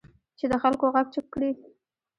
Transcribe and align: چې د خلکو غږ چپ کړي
چې 0.37 0.45
د 0.51 0.53
خلکو 0.63 0.85
غږ 0.93 1.07
چپ 1.13 1.25
کړي 1.33 1.51